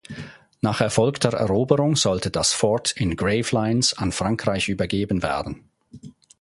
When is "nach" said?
0.61-0.81